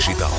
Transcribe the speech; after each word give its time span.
Digital. 0.00 0.30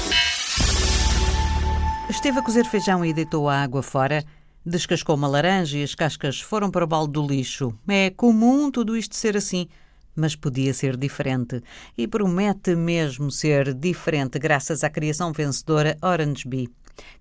Esteve 2.10 2.40
a 2.40 2.42
cozer 2.42 2.66
feijão 2.66 3.06
e 3.06 3.14
deitou 3.14 3.48
a 3.48 3.62
água 3.62 3.84
fora. 3.84 4.24
Descascou 4.66 5.16
uma 5.16 5.28
laranja 5.28 5.78
e 5.78 5.84
as 5.84 5.94
cascas 5.94 6.42
foram 6.42 6.72
para 6.72 6.84
o 6.84 6.88
balde 6.88 7.14
do 7.14 7.28
lixo. 7.28 7.72
É 7.88 8.10
comum 8.10 8.72
tudo 8.72 8.98
isto 8.98 9.16
ser 9.16 9.38
assim, 9.38 9.68
mas 10.16 10.36
podia 10.36 10.74
ser 10.74 10.98
diferente. 10.98 11.62
E 11.96 12.08
promete 12.08 12.76
mesmo 12.76 13.30
ser 13.30 13.76
diferente 13.76 14.40
graças 14.40 14.84
à 14.84 14.90
criação 14.90 15.32
vencedora 15.32 15.96
Orange 16.02 16.48
Bee. 16.48 16.68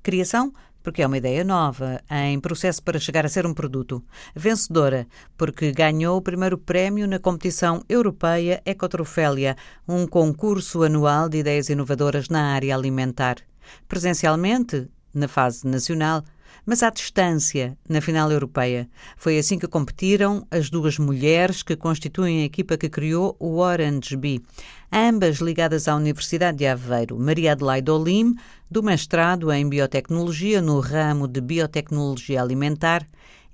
Criação 0.02 0.50
porque 0.82 1.02
é 1.02 1.06
uma 1.06 1.18
ideia 1.18 1.44
nova, 1.44 2.00
em 2.10 2.40
processo 2.40 2.82
para 2.82 2.98
chegar 2.98 3.24
a 3.24 3.28
ser 3.28 3.46
um 3.46 3.54
produto. 3.54 4.02
Vencedora, 4.34 5.06
porque 5.36 5.72
ganhou 5.72 6.16
o 6.16 6.22
primeiro 6.22 6.56
prémio 6.58 7.06
na 7.06 7.18
competição 7.18 7.82
europeia 7.88 8.62
Ecotrofélia, 8.64 9.56
um 9.86 10.06
concurso 10.06 10.82
anual 10.82 11.28
de 11.28 11.38
ideias 11.38 11.68
inovadoras 11.68 12.28
na 12.28 12.54
área 12.54 12.74
alimentar. 12.74 13.36
Presencialmente, 13.86 14.88
na 15.12 15.28
fase 15.28 15.66
nacional, 15.66 16.24
mas 16.64 16.82
à 16.82 16.90
distância, 16.90 17.76
na 17.88 18.00
final 18.00 18.30
europeia. 18.30 18.88
Foi 19.16 19.38
assim 19.38 19.58
que 19.58 19.66
competiram 19.66 20.46
as 20.50 20.70
duas 20.70 20.98
mulheres 20.98 21.62
que 21.62 21.76
constituem 21.76 22.42
a 22.42 22.44
equipa 22.44 22.76
que 22.76 22.88
criou 22.88 23.36
o 23.38 23.56
Orange 23.58 24.16
Bee, 24.16 24.42
ambas 24.92 25.36
ligadas 25.36 25.88
à 25.88 25.96
Universidade 25.96 26.58
de 26.58 26.66
Aveiro. 26.66 27.18
Maria 27.18 27.52
Adelaide 27.52 27.90
Olim, 27.90 28.34
do 28.70 28.82
mestrado 28.82 29.50
em 29.50 29.68
Biotecnologia 29.68 30.62
no 30.62 30.78
ramo 30.78 31.26
de 31.26 31.40
Biotecnologia 31.40 32.40
Alimentar, 32.40 33.04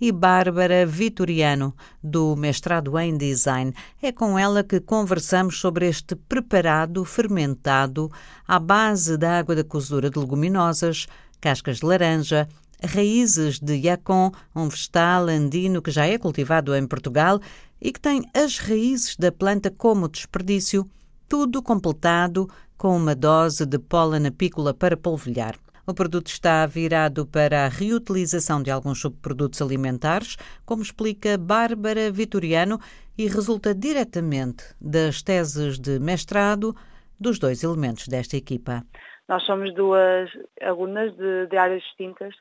e 0.01 0.13
Bárbara 0.13 0.85
Vitoriano, 0.85 1.75
do 2.03 2.37
mestrado 2.37 2.99
em 2.99 3.17
Design. 3.17 3.73
É 4.03 4.13
com 4.13 4.39
ela 4.39 4.63
que 4.63 4.79
conversamos 4.79 5.59
sobre 5.59 5.89
este 5.89 6.15
preparado 6.15 7.05
fermentado 7.05 8.11
à 8.47 8.59
base 8.59 9.17
da 9.17 9.39
água 9.39 9.55
da 9.55 9.65
cozedura 9.65 10.11
de 10.11 10.19
leguminosas, 10.19 11.07
cascas 11.41 11.79
de 11.79 11.87
laranja, 11.87 12.47
raízes 12.85 13.59
de 13.59 13.75
yacon, 13.75 14.33
um 14.55 14.69
vegetal 14.69 15.29
andino 15.29 15.81
que 15.81 15.91
já 15.91 16.07
é 16.07 16.19
cultivado 16.19 16.75
em 16.75 16.87
Portugal 16.87 17.41
e 17.81 17.91
que 17.91 18.01
tem 18.01 18.23
as 18.35 18.59
raízes 18.59 19.17
da 19.17 19.33
planta 19.33 19.71
como 19.71 20.09
desperdício, 20.09 20.87
tudo 21.29 21.63
completado 21.63 22.49
com 22.77 22.97
uma 22.97 23.15
dose 23.15 23.67
de 23.67 23.79
pólen 23.79 24.27
apícola 24.27 24.75
para 24.75 24.97
polvilhar. 24.97 25.57
O 25.87 25.95
produto 25.95 26.27
está 26.27 26.67
virado 26.67 27.27
para 27.27 27.65
a 27.65 27.69
reutilização 27.69 28.61
de 28.61 28.71
alguns 28.71 29.01
subprodutos 29.01 29.63
alimentares, 29.63 30.37
como 30.65 30.83
explica 30.83 31.39
Bárbara 31.39 32.11
Vitoriano, 32.11 32.81
e 33.17 33.29
resulta 33.29 33.75
diretamente 33.75 34.65
das 34.81 35.23
teses 35.23 35.79
de 35.79 35.99
mestrado 36.01 36.75
dos 37.19 37.39
dois 37.39 37.63
elementos 37.63 38.09
desta 38.09 38.37
equipa. 38.37 38.83
Nós 39.29 39.43
somos 39.45 39.73
duas 39.75 40.29
alunas 40.61 41.17
de, 41.17 41.47
de 41.47 41.57
áreas 41.57 41.83
distintas. 41.83 42.35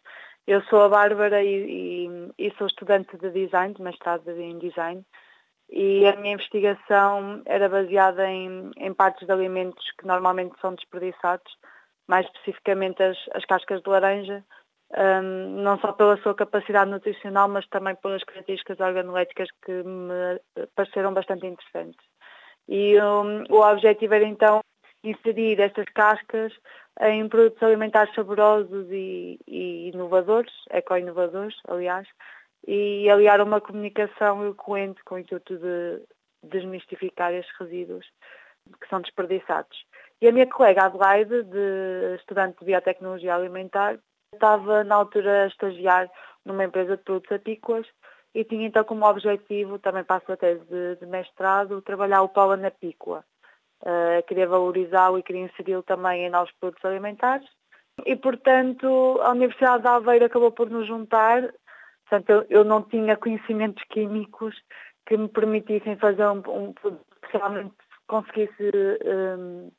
Eu 0.47 0.61
sou 0.63 0.81
a 0.81 0.89
Bárbara 0.89 1.43
e, 1.43 2.07
e, 2.37 2.47
e, 2.47 2.53
sou 2.57 2.67
estudante 2.67 3.17
de 3.17 3.29
design, 3.31 3.73
de 3.73 3.81
mestrado 3.81 4.29
em 4.29 4.59
design, 4.59 5.03
e 5.69 6.05
a 6.07 6.15
minha 6.15 6.33
investigação 6.33 7.41
era 7.45 7.67
baseada 7.67 8.29
em, 8.29 8.71
em 8.77 8.93
partes 8.93 9.25
de 9.25 9.33
alimentos 9.33 9.83
que 9.97 10.05
normalmente 10.05 10.55
são 10.61 10.75
desperdiçados, 10.75 11.57
mais 12.07 12.25
especificamente 12.27 13.01
as, 13.01 13.17
as 13.33 13.45
cascas 13.45 13.81
de 13.81 13.89
laranja, 13.89 14.43
um, 14.95 15.61
não 15.63 15.79
só 15.79 15.91
pela 15.91 16.17
sua 16.17 16.35
capacidade 16.35 16.91
nutricional, 16.91 17.49
mas 17.49 17.67
também 17.67 17.95
pelas 17.95 18.23
características 18.23 18.79
organoléticas 18.79 19.49
que 19.63 19.71
me 19.83 20.39
pareceram 20.75 21.13
bastante 21.13 21.47
interessantes. 21.47 22.05
E 22.67 22.99
um, 23.01 23.43
o 23.49 23.61
objetivo 23.61 24.13
era 24.13 24.25
então 24.25 24.61
inserir 25.03 25.59
estas 25.59 25.85
cascas 25.93 26.53
em 27.01 27.27
produtos 27.27 27.61
alimentares 27.61 28.13
saborosos 28.13 28.87
e, 28.89 29.39
e 29.47 29.89
inovadores, 29.89 30.53
eco-inovadores, 30.69 31.55
aliás, 31.67 32.07
e 32.67 33.09
aliar 33.09 33.41
uma 33.41 33.61
comunicação 33.61 34.43
eloquente 34.43 35.03
com 35.03 35.15
o 35.15 35.19
intuito 35.19 35.57
de 35.57 36.01
desmistificar 36.43 37.33
estes 37.33 37.55
resíduos 37.59 38.05
que 38.81 38.87
são 38.89 39.01
desperdiçados. 39.01 39.85
E 40.21 40.27
a 40.27 40.31
minha 40.31 40.47
colega 40.47 40.85
Adelaide, 40.85 41.43
de 41.43 42.15
estudante 42.15 42.59
de 42.59 42.65
biotecnologia 42.65 43.35
alimentar, 43.35 43.99
estava 44.33 44.83
na 44.83 44.95
altura 44.95 45.43
a 45.43 45.47
estagiar 45.47 46.09
numa 46.43 46.63
empresa 46.63 46.97
de 46.97 47.03
produtos 47.03 47.31
apícolas 47.31 47.85
e 48.33 48.43
tinha 48.43 48.67
então 48.67 48.83
como 48.83 49.05
objetivo, 49.05 49.79
também 49.79 50.03
para 50.03 50.17
a 50.17 50.25
sua 50.25 50.37
tese 50.37 50.63
de, 50.65 50.97
de 50.97 51.05
mestrado, 51.05 51.81
trabalhar 51.81 52.21
o 52.21 52.29
pólen 52.29 52.65
apícola. 52.65 53.23
Uh, 53.81 54.25
queria 54.27 54.47
valorizá-lo 54.47 55.19
e 55.19 55.23
queria 55.23 55.45
inseri-lo 55.45 55.83
também 55.83 56.25
em 56.25 56.29
novos 56.29 56.51
produtos 56.59 56.83
alimentares. 56.83 57.47
E, 58.05 58.15
portanto, 58.15 59.19
a 59.21 59.31
Universidade 59.31 59.83
de 59.83 59.87
Aveiro 59.87 60.25
acabou 60.25 60.51
por 60.51 60.69
nos 60.69 60.87
juntar. 60.87 61.53
Portanto, 62.07 62.29
eu, 62.29 62.45
eu 62.49 62.63
não 62.63 62.83
tinha 62.83 63.17
conhecimentos 63.17 63.83
químicos 63.89 64.55
que 65.05 65.17
me 65.17 65.27
permitissem 65.27 65.97
fazer 65.97 66.25
um, 66.27 66.41
um 66.47 66.73
que 66.73 67.37
realmente 67.37 67.75
conseguisse 68.07 68.71
um, 69.05 69.71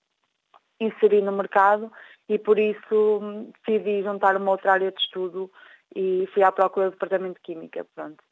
inserir 0.81 1.23
no 1.23 1.33
mercado 1.33 1.91
e 2.29 2.39
por 2.39 2.59
isso 2.59 3.21
hum, 3.23 3.51
decidi 3.67 4.03
juntar 4.03 4.37
uma 4.37 4.51
outra 4.51 4.73
área 4.73 4.91
de 4.91 5.01
estudo 5.01 5.51
e 5.95 6.29
fui 6.35 6.43
à 6.43 6.51
procura 6.53 6.87
do 6.87 6.93
Departamento 6.93 7.35
de 7.35 7.43
Química. 7.43 7.87
Pronto. 7.95 8.23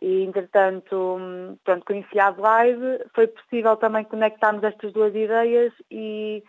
E, 0.00 0.22
entretanto, 0.22 1.18
pronto, 1.62 1.84
conheci 1.84 2.18
a 2.18 2.28
Adelaide, 2.28 3.04
foi 3.14 3.26
possível 3.26 3.76
também 3.76 4.04
conectarmos 4.04 4.64
estas 4.64 4.92
duas 4.92 5.14
ideias 5.14 5.72
e, 5.90 6.42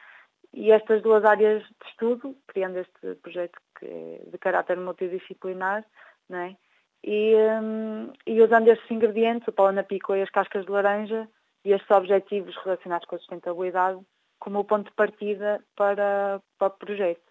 e 0.54 0.72
estas 0.72 1.02
duas 1.02 1.26
áreas 1.26 1.62
de 1.62 1.90
estudo, 1.90 2.36
criando 2.48 2.78
este 2.78 3.16
projeto 3.22 3.60
que 3.78 3.86
é 3.86 4.22
de 4.32 4.38
caráter 4.38 4.78
multidisciplinar, 4.78 5.86
não 6.30 6.40
é? 6.40 6.56
E, 7.04 7.36
um, 7.36 8.12
e 8.26 8.42
usando 8.42 8.70
estes 8.70 8.90
ingredientes, 8.90 9.48
o 9.48 9.52
pau 9.52 9.72
na 9.72 9.84
pico 9.84 10.16
e 10.16 10.22
as 10.22 10.30
cascas 10.30 10.66
de 10.66 10.72
laranja, 10.72 11.28
e 11.66 11.72
estes 11.72 11.90
objetivos 11.92 12.56
relacionados 12.64 13.06
com 13.08 13.16
a 13.16 13.20
sustentabilidade, 13.20 14.00
como 14.40 14.60
o 14.60 14.64
ponto 14.64 14.90
de 14.90 14.96
partida 14.96 15.62
para, 15.76 16.42
para 16.58 16.68
o 16.68 16.72
projeto. 16.72 17.22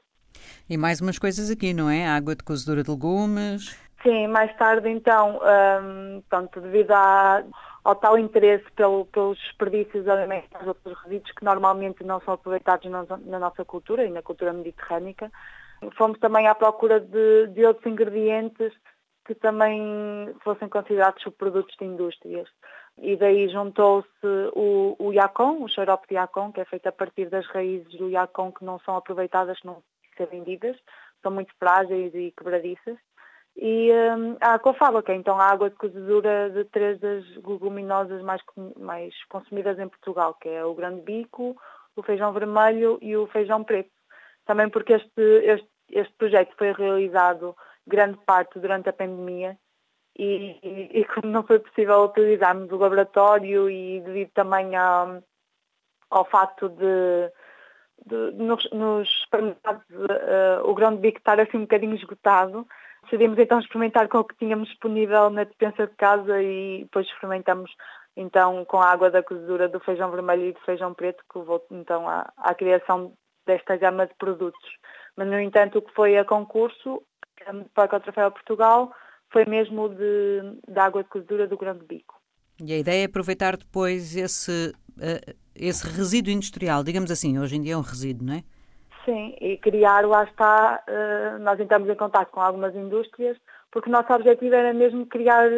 E 0.69 0.77
mais 0.77 1.01
umas 1.01 1.19
coisas 1.19 1.51
aqui, 1.51 1.75
não 1.75 1.91
é? 1.91 2.07
Água 2.07 2.35
de 2.35 2.43
cozedura 2.43 2.83
de 2.83 2.91
legumes. 2.91 3.79
Sim, 4.03 4.27
mais 4.29 4.55
tarde 4.57 4.89
então, 4.89 5.39
um, 5.39 6.23
pronto, 6.29 6.61
devido 6.61 6.91
à, 6.91 7.45
ao 7.85 7.95
tal 7.95 8.19
interesse 8.19 8.65
pelo, 8.75 9.07
pelos 9.07 9.39
desperdícios 9.39 10.09
alimentares, 10.09 10.67
outros 10.67 10.99
resíduos 11.05 11.31
que 11.33 11.45
normalmente 11.45 12.03
não 12.03 12.21
são 12.23 12.35
aproveitados 12.35 12.91
na, 12.91 13.05
na, 13.25 13.39
nossa 13.39 13.65
cultura 13.65 14.05
e 14.05 14.11
na 14.11 14.23
cultura 14.23 14.53
mediterrânica, 14.53 15.31
fomos 15.97 16.19
também 16.19 16.49
à 16.49 16.55
procura 16.55 16.99
de, 16.99 17.49
de 17.49 17.65
outros 17.65 17.87
ingredientes 17.87 18.73
que 19.25 19.35
também 19.35 20.35
fossem 20.43 20.69
considerados 20.69 21.23
subprodutos 21.23 21.77
de 21.77 21.85
indústrias. 21.85 22.49
E 22.99 23.17
daí 23.17 23.49
juntou-se 23.49 24.27
o, 24.55 24.97
o 24.99 25.13
yacon, 25.13 25.63
o 25.63 25.69
xarope 25.69 26.09
de 26.09 26.15
yacon, 26.15 26.53
que 26.53 26.61
é 26.61 26.65
feito 26.65 26.89
a 26.89 26.93
partir 26.93 27.29
das 27.29 27.47
raízes 27.47 27.95
do 27.97 28.09
yacon 28.09 28.53
que 28.53 28.65
não 28.65 28.79
são 28.81 28.97
aproveitadas, 28.97 29.61
que 29.61 29.67
não 29.67 29.83
ser 30.17 30.27
vendidas, 30.27 30.77
são 31.23 31.33
muito 31.33 31.55
frágeis 31.59 32.15
e 32.15 32.35
quebradiças 32.37 32.99
e 33.57 33.91
um, 33.93 34.37
a 34.41 34.55
aquafaba, 34.55 35.03
que 35.03 35.13
é 35.13 35.15
então 35.15 35.39
a 35.39 35.47
água 35.47 35.69
de 35.69 35.77
cozedura 35.77 36.51
de 36.51 36.65
três 36.65 36.99
das 37.01 37.25
leguminosas 37.37 38.23
mais, 38.23 38.41
mais 38.79 39.15
consumidas 39.25 39.79
em 39.79 39.89
Portugal, 39.89 40.35
que 40.41 40.49
é 40.49 40.65
o 40.65 40.75
grande 40.75 41.03
bico, 41.03 41.57
o 41.95 42.03
feijão 42.03 42.33
vermelho 42.33 42.99
e 43.03 43.17
o 43.17 43.27
feijão 43.27 43.63
preto. 43.63 43.91
Também 44.47 44.69
porque 44.69 44.95
este, 44.95 45.23
este, 45.45 45.69
este 45.91 46.13
projeto 46.15 46.55
foi 46.57 46.73
realizado 46.73 47.55
grande 47.87 48.19
parte 48.25 48.59
durante 48.59 48.89
a 48.89 48.93
pandemia 48.93 49.59
e, 50.19 50.59
e, 50.63 51.01
e 51.01 51.05
como 51.07 51.33
não 51.33 51.43
foi 51.43 51.59
possível 51.59 52.05
utilizarmos 52.05 52.71
o 52.71 52.77
laboratório 52.77 53.69
e 53.71 54.01
devido 54.01 54.31
também 54.31 54.77
a, 54.77 55.21
ao 56.11 56.25
facto 56.25 56.69
de, 56.69 57.33
de 58.07 58.33
nos, 58.33 58.71
nos 58.73 59.09
uh, 59.35 60.69
o 60.69 60.75
grão 60.75 60.95
de 60.95 61.01
bico 61.01 61.19
estar 61.19 61.41
assim 61.41 61.59
um 61.59 61.63
bocadinho 61.63 61.95
esgotado, 61.95 62.67
Decidimos 63.05 63.39
então 63.39 63.59
experimentar 63.59 64.09
com 64.09 64.19
o 64.19 64.25
que 64.25 64.37
tínhamos 64.37 64.69
disponível 64.69 65.29
na 65.29 65.45
dispensa 65.45 65.87
de 65.87 65.95
casa 65.95 66.41
e 66.41 66.85
depois 66.85 67.07
experimentamos 67.07 67.75
então 68.17 68.65
com 68.65 68.81
a 68.81 68.91
água 68.91 69.11
da 69.11 69.23
cozedura 69.23 69.69
do 69.69 69.81
feijão 69.81 70.11
vermelho 70.11 70.47
e 70.47 70.53
do 70.53 70.61
feijão 70.61 70.95
preto 70.95 71.25
que 71.31 71.39
levou 71.39 71.65
então 71.71 72.09
à, 72.09 72.33
à 72.37 72.55
criação 72.55 73.13
desta 73.45 73.77
gama 73.77 74.07
de 74.07 74.15
produtos. 74.15 74.79
Mas 75.17 75.27
no 75.27 75.41
entanto 75.41 75.79
o 75.79 75.83
que 75.83 75.93
foi 75.93 76.17
a 76.17 76.25
concurso 76.25 77.03
para 77.75 77.97
o 77.97 78.01
Troféu 78.01 78.31
Portugal 78.31 78.93
foi 79.31 79.45
mesmo 79.47 79.89
de, 79.89 80.41
de 80.69 80.79
água 80.79 81.03
de 81.03 81.09
cozedura 81.09 81.47
do 81.47 81.57
Grande 81.57 81.85
Bico. 81.85 82.21
E 82.61 82.73
a 82.73 82.79
ideia 82.79 83.03
é 83.03 83.07
aproveitar 83.07 83.57
depois 83.57 84.15
esse, 84.15 84.73
uh, 84.91 85.35
esse 85.55 85.87
resíduo 85.87 86.33
industrial, 86.33 86.85
digamos 86.85 87.11
assim, 87.11 87.39
hoje 87.39 87.57
em 87.57 87.63
dia 87.63 87.75
é 87.75 87.77
um 87.77 87.81
resíduo, 87.81 88.27
não 88.27 88.35
é? 88.35 88.45
Sim, 89.05 89.35
e 89.41 89.57
criar, 89.57 90.07
lá 90.07 90.23
está, 90.25 90.81
eh, 90.87 91.39
nós 91.41 91.59
entramos 91.59 91.89
em 91.89 91.95
contato 91.97 92.31
com 92.31 92.41
algumas 92.41 92.73
indústrias, 92.73 93.37
porque 93.71 93.89
o 93.89 93.93
nosso 93.93 94.13
objetivo 94.13 94.55
era 94.55 94.73
mesmo 94.73 95.07
criar 95.07 95.49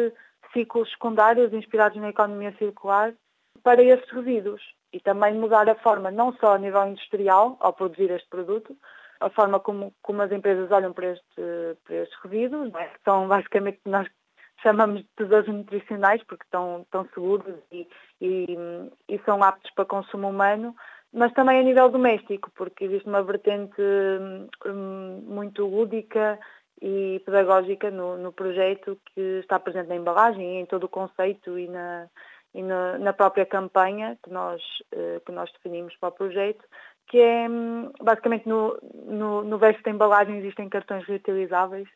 ciclos 0.51 0.89
secundários 0.89 1.53
inspirados 1.53 2.01
na 2.01 2.09
economia 2.09 2.55
circular 2.57 3.13
para 3.61 3.83
esses 3.83 4.09
resíduos. 4.09 4.61
e 4.93 4.99
também 5.01 5.33
mudar 5.33 5.67
a 5.69 5.75
forma, 5.75 6.09
não 6.09 6.31
só 6.37 6.55
a 6.55 6.57
nível 6.57 6.87
industrial, 6.87 7.57
ao 7.59 7.73
produzir 7.73 8.09
este 8.11 8.29
produto, 8.29 8.73
a 9.19 9.29
forma 9.29 9.59
como, 9.59 9.93
como 10.01 10.21
as 10.21 10.31
empresas 10.31 10.71
olham 10.71 10.93
para, 10.93 11.13
este, 11.13 11.77
para 11.83 11.95
estes 11.95 12.19
resíduos, 12.21 12.73
é? 12.75 12.85
que 12.87 12.99
são 13.03 13.27
basicamente 13.27 13.79
nós 13.85 14.07
chamamos 14.61 15.01
de 15.01 15.07
tesouros 15.15 15.47
nutricionais 15.47 16.23
porque 16.23 16.43
estão, 16.43 16.81
estão 16.81 17.07
seguros 17.13 17.55
e, 17.71 17.87
e, 18.21 18.57
e, 19.07 19.19
são 19.25 19.43
aptos 19.43 19.71
para 19.71 19.85
consumo 19.85 20.29
humano, 20.29 20.75
mas 21.13 21.31
também 21.33 21.59
a 21.59 21.63
nível 21.63 21.89
doméstico, 21.89 22.51
porque 22.55 22.85
existe 22.85 23.07
uma 23.07 23.23
vertente 23.23 23.81
hum, 24.65 25.23
muito 25.25 25.65
lúdica 25.65 26.39
e 26.81 27.21
pedagógica 27.25 27.89
no, 27.89 28.17
no, 28.17 28.33
projeto 28.33 28.99
que 29.13 29.39
está 29.39 29.59
presente 29.59 29.87
na 29.87 29.95
embalagem 29.95 30.57
e 30.57 30.61
em 30.61 30.65
todo 30.65 30.85
o 30.85 30.89
conceito 30.89 31.57
e 31.57 31.67
na, 31.67 32.07
e 32.53 32.61
na, 32.61 32.97
na 32.97 33.13
própria 33.13 33.45
campanha 33.45 34.17
que 34.21 34.29
nós, 34.29 34.61
eh, 34.91 35.21
que 35.25 35.31
nós 35.31 35.49
definimos 35.53 35.95
para 35.97 36.09
o 36.09 36.11
projeto, 36.11 36.65
que 37.07 37.19
é 37.19 37.49
hum, 37.49 37.91
basicamente 38.01 38.47
no, 38.47 38.77
no, 39.05 39.43
no 39.43 39.57
verso 39.57 39.81
da 39.83 39.91
embalagem 39.91 40.37
existem 40.37 40.69
cartões 40.69 41.05
reutilizáveis 41.05 41.87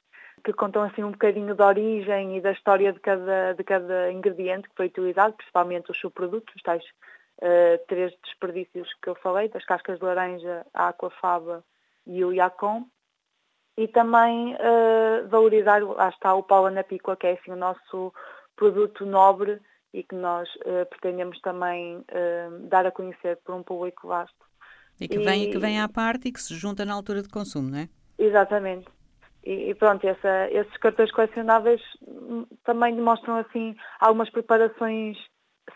que 0.44 0.54
contam 0.54 0.84
assim 0.84 1.04
um 1.04 1.12
bocadinho 1.12 1.56
da 1.56 1.68
origem 1.68 2.38
e 2.38 2.42
da 2.42 2.52
história 2.52 2.94
de 2.94 3.00
cada, 3.00 3.54
de 3.54 3.64
cada 3.64 4.12
ingrediente 4.12 4.70
que 4.70 4.76
foi 4.76 4.88
utilizado, 4.88 5.34
principalmente 5.34 5.92
os 5.92 6.00
subprodutos, 6.00 6.54
os 6.56 6.62
tais 6.62 6.84
uh, 6.84 7.86
três 7.88 8.14
desperdícios 8.24 8.90
que 9.02 9.10
eu 9.10 9.16
falei, 9.16 9.50
das 9.50 9.66
cascas 9.66 10.00
de 10.00 10.06
laranja, 10.06 10.66
a 10.74 10.90
aquafaba 10.90 11.64
e 12.06 12.24
o 12.24 12.34
yacon. 12.34 12.86
E 13.78 13.88
também 13.88 14.56
uh, 14.56 15.28
valorizar, 15.30 15.84
lá 15.84 16.10
está 16.10 16.34
o 16.34 16.44
Paula 16.44 16.72
na 16.72 16.84
Picua, 16.84 17.16
que 17.16 17.28
é 17.28 17.34
assim 17.34 17.52
o 17.52 17.56
nosso 17.56 18.14
produto 18.56 19.06
nobre 19.06 19.62
e 19.94 20.04
que 20.04 20.16
nós 20.16 20.50
uh, 20.58 20.86
pretendemos 20.90 21.40
também 21.42 22.04
dar 22.68 22.86
a 22.86 22.92
conhecer 22.92 23.38
por 23.38 23.56
um 23.56 23.64
público 23.64 24.08
vasto. 24.08 24.49
E 25.00 25.08
que, 25.08 25.18
vem, 25.20 25.44
e 25.44 25.52
que 25.52 25.58
vem 25.58 25.80
à 25.80 25.88
parte 25.88 26.28
e 26.28 26.32
que 26.32 26.42
se 26.42 26.54
junta 26.56 26.84
na 26.86 26.94
altura 26.94 27.22
de 27.22 27.30
consumo, 27.30 27.70
não 27.70 27.80
é? 27.80 27.90
Exatamente. 28.18 28.86
E, 29.44 29.70
e 29.70 29.76
pronto, 29.76 30.06
essa, 30.06 30.50
esses 30.52 30.76
cartões 30.78 31.12
colecionáveis 31.12 31.82
hum, 32.06 32.46
também 32.66 32.96
demonstram 32.96 33.38
assim 33.38 33.76
algumas 34.00 34.30
preparações 34.30 35.18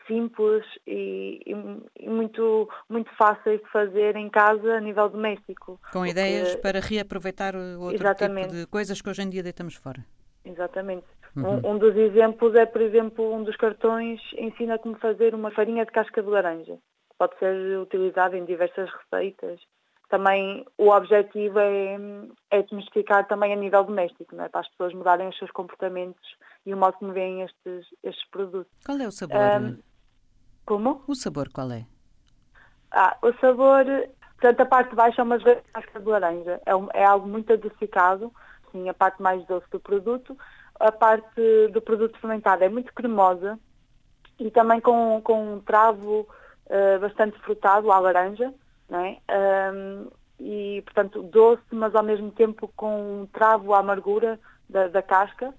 simples 0.07 0.65
e, 0.85 1.39
e, 1.45 2.09
muito, 2.09 2.69
muito 2.89 3.09
fáceis 3.15 3.61
de 3.61 3.69
fazer 3.69 4.15
em 4.15 4.29
casa 4.29 4.73
a 4.73 4.81
nível 4.81 5.07
doméstico. 5.09 5.79
Com 5.91 5.99
porque... 5.99 6.11
ideias 6.11 6.55
para 6.55 6.79
reaproveitar 6.79 7.55
outro 7.55 7.95
Exatamente. 7.95 8.47
tipo 8.47 8.59
de 8.59 8.67
coisas 8.67 9.01
que 9.01 9.09
hoje 9.09 9.21
em 9.21 9.29
dia 9.29 9.43
deitamos 9.43 9.75
fora. 9.75 10.03
Exatamente. 10.45 11.05
Uhum. 11.35 11.59
Um, 11.65 11.71
um, 11.71 11.77
dos 11.77 11.95
exemplos 11.95 12.53
é, 12.55 12.65
por 12.65 12.81
exemplo, 12.81 13.33
um 13.33 13.43
dos 13.43 13.55
cartões 13.55 14.19
ensina 14.37 14.77
como 14.77 14.95
fazer 14.99 15.33
uma 15.33 15.51
farinha 15.51 15.85
de 15.85 15.91
casca 15.91 16.21
de 16.21 16.29
laranja. 16.29 16.77
Pode 17.23 17.39
ser 17.39 17.79
utilizada 17.79 18.37
em 18.37 18.43
diversas 18.43 18.89
receitas 18.91 19.61
também 20.09 20.63
o 20.77 20.89
objetivo 20.89 21.57
é, 21.57 21.97
é 22.51 22.61
desmistificar 22.61 23.27
também 23.27 23.51
a 23.51 23.55
nível 23.55 23.83
doméstico, 23.83 24.35
não 24.35 24.43
é? 24.43 24.49
para 24.49 24.59
as 24.59 24.67
pessoas 24.69 24.93
mudarem 24.93 25.27
os 25.27 25.37
seus 25.39 25.49
comportamentos 25.49 26.35
e 26.67 26.73
o 26.73 26.77
modo 26.77 26.97
como 26.97 27.13
veem 27.13 27.41
estes, 27.41 27.87
estes 28.03 28.29
produtos. 28.29 28.71
Qual 28.85 28.99
é 28.99 29.07
o 29.07 29.11
sabor? 29.11 29.37
Um, 29.37 29.79
como? 30.65 31.03
O 31.07 31.15
sabor 31.15 31.49
qual 31.51 31.71
é? 31.71 31.87
Ah, 32.91 33.17
o 33.23 33.33
sabor, 33.39 33.85
portanto 34.39 34.59
a 34.59 34.65
parte 34.67 34.89
de 34.91 34.95
baixo 34.97 35.19
é 35.19 35.23
uma 35.23 35.39
casca 35.39 35.99
de 35.99 36.07
laranja, 36.07 36.61
é, 36.65 36.75
um, 36.75 36.89
é 36.93 37.03
algo 37.03 37.27
muito 37.27 37.51
adocicado, 37.51 38.31
sim, 38.71 38.87
a 38.89 38.93
parte 38.93 39.19
mais 39.19 39.43
doce 39.47 39.65
do 39.71 39.79
produto. 39.79 40.37
A 40.79 40.91
parte 40.91 41.41
do 41.71 41.81
produto 41.81 42.19
fermentado 42.19 42.63
é 42.63 42.69
muito 42.69 42.93
cremosa 42.93 43.57
e 44.37 44.51
também 44.51 44.79
com, 44.79 45.21
com 45.23 45.55
um 45.55 45.59
travo 45.59 46.27
uh, 46.67 46.99
bastante 46.99 47.37
frutado 47.39 47.91
à 47.91 47.99
laranja 47.99 48.53
não 48.89 48.99
é? 48.99 49.17
E, 50.39 50.81
portanto, 50.83 51.23
doce, 51.23 51.63
mas 51.71 51.95
ao 51.95 52.03
mesmo 52.03 52.31
tempo 52.31 52.71
com 52.75 53.21
um 53.21 53.25
travo 53.27 53.73
à 53.73 53.79
amargura 53.79 54.39
da, 54.69 54.87
da 54.87 55.01
casca. 55.01 55.53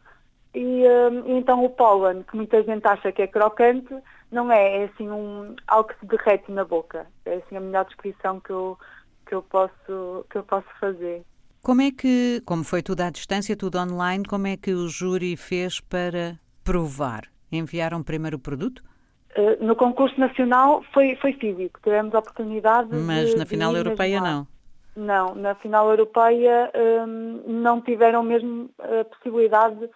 E, 0.54 0.84
então 1.26 1.64
o 1.64 1.70
pólen, 1.70 2.22
que 2.22 2.36
muita 2.36 2.62
gente 2.62 2.86
acha 2.86 3.10
que 3.10 3.22
é 3.22 3.26
crocante, 3.26 3.92
não 4.30 4.52
é, 4.52 4.82
é 4.82 4.84
assim 4.84 5.08
um, 5.08 5.56
algo 5.66 5.88
que 5.88 5.98
se 5.98 6.06
derrete 6.06 6.50
na 6.52 6.64
boca. 6.64 7.06
É 7.24 7.36
assim 7.36 7.56
a 7.56 7.60
melhor 7.60 7.84
descrição 7.86 8.40
que 8.40 8.50
eu, 8.50 8.78
que 9.26 9.34
eu, 9.34 9.42
posso, 9.42 10.26
que 10.30 10.36
eu 10.36 10.42
posso 10.44 10.68
fazer. 10.78 11.24
Como 11.62 11.80
é 11.80 11.90
que, 11.90 12.42
como 12.44 12.62
foi 12.62 12.82
tudo 12.82 13.00
à 13.00 13.10
distância, 13.10 13.56
tudo 13.56 13.78
online, 13.78 14.24
como 14.24 14.46
é 14.46 14.56
que 14.56 14.74
o 14.74 14.86
júri 14.86 15.36
fez 15.36 15.80
para 15.80 16.38
provar? 16.62 17.24
Enviaram 17.50 18.02
primeiro 18.02 18.36
o 18.36 18.40
produto? 18.40 18.82
Eh, 19.34 19.56
no 19.60 19.74
concurso 19.74 20.18
nacional 20.18 20.84
foi, 20.92 21.16
foi 21.16 21.32
físico, 21.32 21.80
tivemos 21.82 22.14
a 22.14 22.20
oportunidade 22.20 22.88
Mas 22.94 23.30
de, 23.30 23.36
na 23.36 23.44
final 23.44 23.72
de 23.72 23.78
europeia 23.78 24.20
não? 24.20 24.46
Não, 24.96 25.34
na 25.34 25.56
final 25.56 25.90
europeia 25.90 26.70
um, 27.04 27.42
não 27.62 27.80
tiveram 27.80 28.22
mesmo 28.22 28.70
a 28.78 29.04
possibilidade 29.04 29.90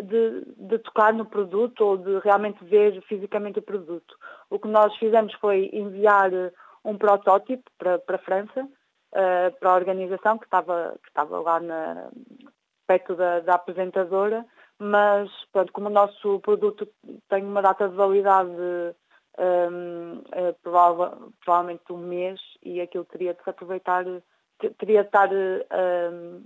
de, 0.00 0.44
de, 0.56 0.78
tocar 0.78 1.12
no 1.12 1.24
produto 1.24 1.80
ou 1.80 1.96
de 1.96 2.20
realmente 2.20 2.64
ver 2.64 3.02
fisicamente 3.08 3.58
o 3.58 3.62
produto. 3.62 4.14
O 4.48 4.60
que 4.60 4.68
nós 4.68 4.96
fizemos 4.96 5.34
foi 5.34 5.70
enviar 5.72 6.30
um 6.84 6.96
protótipo 6.96 7.68
para, 7.76 7.98
para 7.98 8.14
a 8.14 8.20
França, 8.20 8.62
uh, 8.62 9.58
para 9.58 9.70
a 9.70 9.74
organização 9.74 10.38
que 10.38 10.44
estava, 10.44 10.94
que 11.02 11.08
estava 11.08 11.40
lá 11.40 11.58
na, 11.58 12.08
perto 12.86 13.16
da, 13.16 13.40
da 13.40 13.54
apresentadora, 13.54 14.46
mas 14.84 15.30
pronto, 15.50 15.72
como 15.72 15.86
o 15.86 15.92
nosso 15.92 16.38
produto 16.40 16.86
tem 17.28 17.42
uma 17.42 17.62
data 17.62 17.88
de 17.88 17.94
validade 17.94 18.50
um, 19.38 20.22
é, 20.30 20.52
prova, 20.62 21.18
provavelmente 21.42 21.90
um 21.90 21.96
mês 21.96 22.38
e 22.62 22.82
aquilo 22.82 23.04
teria 23.06 23.32
de 23.32 23.42
se 23.42 23.48
aproveitar, 23.48 24.04
teria 24.78 25.00
de 25.00 25.08
estar 25.08 25.30
um, 25.32 26.42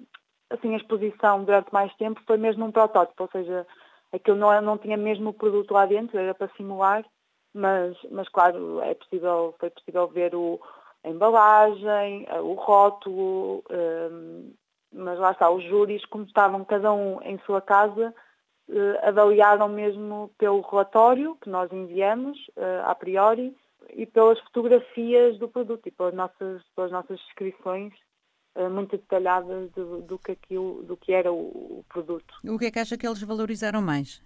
assim, 0.51 0.73
a 0.73 0.77
exposição 0.77 1.43
durante 1.43 1.73
mais 1.73 1.93
tempo, 1.97 2.23
foi 2.27 2.37
mesmo 2.37 2.65
um 2.65 2.73
protótipo, 2.73 3.25
ou 3.25 3.29
seja, 3.31 3.67
aquilo 4.13 4.37
não, 4.37 4.63
não 4.63 4.79
tinha 4.79 4.97
mesmo 4.97 5.31
o 5.31 5.35
produto 5.35 5.73
lá 5.73 5.85
dentro, 5.85 6.17
era 6.17 6.33
para 6.33 6.49
simular, 6.57 7.05
mas, 7.53 7.97
mas 8.11 8.29
claro, 8.29 8.81
é 8.83 8.95
possível, 8.95 9.55
foi 9.59 9.71
possível 9.71 10.07
ver 10.07 10.35
o, 10.35 10.61
a 11.03 11.09
embalagem, 11.09 12.27
o 12.41 12.55
rótulo, 12.55 13.65
um, 13.69 14.53
mas 14.93 15.19
lá 15.19 15.33
está, 15.33 15.51
os 15.51 15.65
júris, 15.65 16.05
como 16.07 16.25
estavam 16.25 16.65
cada 16.65 16.93
um 16.93 17.21
em 17.23 17.37
sua 17.41 17.61
casa, 17.61 18.15
avaliaram 19.03 19.69
mesmo 19.69 20.31
pelo 20.37 20.61
relatório 20.61 21.37
que 21.41 21.49
nós 21.49 21.73
enviamos, 21.73 22.39
eh, 22.57 22.83
a 22.85 22.95
priori, 22.95 23.57
e 23.95 24.05
pelas 24.05 24.39
fotografias 24.41 25.39
do 25.39 25.49
produto 25.49 25.87
e 25.87 25.91
pelas 25.91 26.15
nossas, 26.15 26.63
pelas 26.77 26.91
nossas 26.91 27.19
descrições 27.21 27.95
eh, 28.55 28.69
muito 28.69 28.97
detalhadas 28.97 29.71
do, 29.71 30.03
do, 30.03 30.19
que 30.19 30.33
aquilo, 30.33 30.83
do 30.83 30.97
que 30.97 31.13
era 31.13 31.33
o, 31.33 31.85
produto. 31.89 32.35
O 32.45 32.59
que 32.59 32.67
é 32.67 32.71
que 32.71 32.79
acha 32.79 32.99
que 32.99 33.07
eles 33.07 33.23
valorizaram 33.23 33.81
mais? 33.81 34.23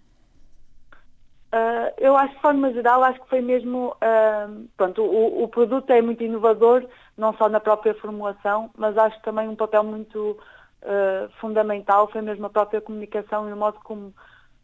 Uh, 1.53 1.93
eu 1.99 2.17
acho, 2.17 2.33
de 2.33 2.41
forma 2.41 2.73
geral, 2.73 3.03
acho 3.03 3.21
que 3.21 3.29
foi 3.29 3.39
mesmo, 3.39 3.89
uh, 3.89 4.67
pronto, 4.75 5.03
o, 5.03 5.43
o, 5.43 5.47
produto 5.47 5.87
é 5.91 6.01
muito 6.01 6.23
inovador, 6.23 6.83
não 7.15 7.31
só 7.37 7.47
na 7.47 7.59
própria 7.59 7.93
formulação, 7.93 8.71
mas 8.75 8.97
acho 8.97 9.17
que 9.17 9.23
também 9.23 9.47
um 9.47 9.55
papel 9.55 9.83
muito 9.83 10.31
uh, 10.81 11.29
fundamental 11.39 12.09
foi 12.11 12.21
mesmo 12.23 12.47
a 12.47 12.49
própria 12.49 12.81
comunicação 12.81 13.47
e 13.47 13.53
o 13.53 13.55
modo 13.55 13.79
como 13.83 14.13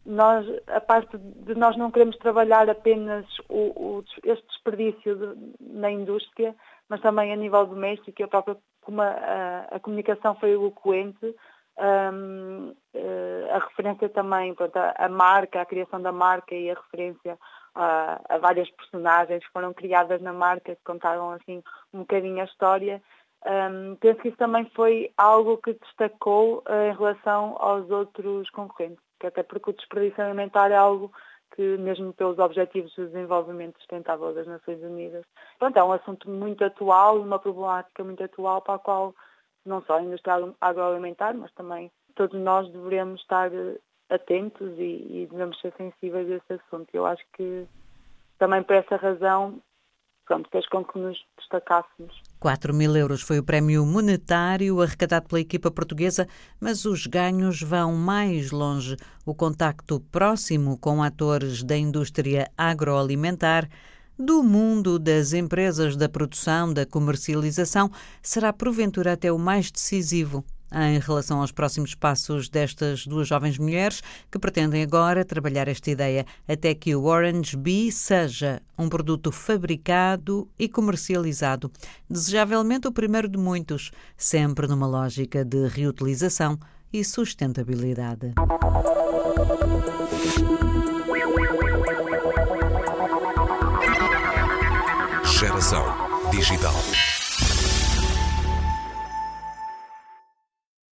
nós, 0.04 0.46
a 0.66 0.80
parte 0.80 1.16
de 1.18 1.54
nós 1.54 1.76
não 1.76 1.90
queremos 1.90 2.16
trabalhar 2.18 2.68
apenas 2.68 3.26
o, 3.48 3.98
o, 3.98 4.04
este 4.24 4.46
desperdício 4.48 5.16
de, 5.16 5.54
na 5.60 5.90
indústria, 5.90 6.54
mas 6.88 7.00
também 7.00 7.32
a 7.32 7.36
nível 7.36 7.66
doméstico, 7.66 8.22
a 8.24 8.28
própria, 8.28 8.56
como 8.82 9.02
a, 9.02 9.66
a 9.70 9.80
comunicação 9.80 10.34
foi 10.36 10.52
eloquente, 10.52 11.34
um, 11.78 12.74
eh, 12.94 13.48
a 13.50 13.58
referência 13.58 14.08
também, 14.08 14.54
pronto, 14.54 14.76
a, 14.76 14.94
a, 14.98 15.08
marca, 15.08 15.60
a 15.60 15.66
criação 15.66 16.00
da 16.00 16.12
marca 16.12 16.54
e 16.54 16.70
a 16.70 16.74
referência 16.74 17.38
a, 17.74 18.20
a, 18.28 18.38
várias 18.38 18.70
personagens 18.70 19.44
que 19.44 19.52
foram 19.52 19.72
criadas 19.72 20.20
na 20.20 20.32
marca, 20.32 20.74
que 20.74 20.84
contaram 20.84 21.30
assim 21.32 21.62
um 21.92 22.00
bocadinho 22.00 22.40
a 22.42 22.44
história. 22.44 23.02
Um, 23.46 23.96
penso 23.96 24.20
que 24.20 24.28
isso 24.28 24.36
também 24.36 24.66
foi 24.74 25.10
algo 25.16 25.56
que 25.58 25.72
destacou 25.72 26.62
uh, 26.68 26.90
em 26.90 26.94
relação 26.94 27.56
aos 27.58 27.88
outros 27.90 28.50
concorrentes, 28.50 29.02
que 29.20 29.26
até 29.26 29.42
porque 29.42 29.70
o 29.70 29.72
desperdício 29.74 30.24
alimentar 30.24 30.72
é 30.72 30.76
algo 30.76 31.12
que, 31.54 31.76
mesmo 31.76 32.12
pelos 32.12 32.38
Objetivos 32.38 32.92
de 32.94 33.06
Desenvolvimento 33.06 33.76
Sustentável 33.78 34.34
das 34.34 34.46
Nações 34.46 34.82
Unidas, 34.82 35.24
pronto, 35.58 35.78
é 35.78 35.84
um 35.84 35.92
assunto 35.92 36.28
muito 36.28 36.64
atual, 36.64 37.20
uma 37.20 37.38
problemática 37.38 38.02
muito 38.02 38.24
atual 38.24 38.62
para 38.62 38.74
a 38.74 38.78
qual 38.78 39.14
não 39.64 39.82
só 39.82 39.98
a 39.98 40.02
indústria 40.02 40.54
agroalimentar, 40.60 41.36
mas 41.36 41.52
também 41.52 41.92
todos 42.14 42.40
nós 42.40 42.70
devemos 42.72 43.20
estar 43.20 43.50
atentos 44.08 44.72
e, 44.78 45.22
e 45.22 45.28
devemos 45.30 45.60
ser 45.60 45.72
sensíveis 45.76 46.30
a 46.30 46.34
esse 46.36 46.52
assunto. 46.54 46.88
Eu 46.92 47.06
acho 47.06 47.22
que 47.34 47.66
também 48.38 48.62
por 48.62 48.74
essa 48.74 48.96
razão, 48.96 49.60
pronto, 50.24 50.48
fez 50.50 50.66
com 50.68 50.84
que 50.84 50.98
nos 50.98 51.22
destacássemos. 51.36 52.20
4 52.40 52.72
mil 52.72 52.96
euros 52.96 53.20
foi 53.20 53.38
o 53.38 53.44
prémio 53.44 53.84
monetário 53.84 54.80
arrecadado 54.80 55.28
pela 55.28 55.42
equipa 55.42 55.70
portuguesa, 55.70 56.26
mas 56.58 56.86
os 56.86 57.06
ganhos 57.06 57.60
vão 57.60 57.94
mais 57.94 58.50
longe. 58.50 58.96
O 59.26 59.34
contacto 59.34 60.00
próximo 60.10 60.78
com 60.78 61.02
atores 61.02 61.62
da 61.62 61.76
indústria 61.76 62.50
agroalimentar 62.56 63.68
do 64.18 64.42
mundo 64.42 64.98
das 64.98 65.34
empresas 65.34 65.96
da 65.96 66.08
produção, 66.08 66.72
da 66.72 66.86
comercialização, 66.86 67.90
será 68.22 68.52
porventura 68.54 69.12
até 69.12 69.30
o 69.30 69.38
mais 69.38 69.70
decisivo 69.70 70.42
em 70.72 70.98
relação 70.98 71.40
aos 71.40 71.52
próximos 71.52 71.94
passos 71.94 72.48
destas 72.48 73.06
duas 73.06 73.28
jovens 73.28 73.58
mulheres 73.58 74.02
que 74.30 74.38
pretendem 74.38 74.82
agora 74.82 75.24
trabalhar 75.24 75.68
esta 75.68 75.90
ideia 75.90 76.26
até 76.48 76.74
que 76.74 76.94
o 76.94 77.04
Orange 77.04 77.56
Bee 77.56 77.90
seja 77.90 78.62
um 78.78 78.88
produto 78.88 79.32
fabricado 79.32 80.48
e 80.58 80.68
comercializado, 80.68 81.70
desejavelmente 82.08 82.88
o 82.88 82.92
primeiro 82.92 83.28
de 83.28 83.38
muitos, 83.38 83.90
sempre 84.16 84.66
numa 84.66 84.86
lógica 84.86 85.44
de 85.44 85.68
reutilização 85.68 86.58
e 86.92 87.04
sustentabilidade. 87.04 88.34
Geração 95.24 95.84
digital. 96.30 96.74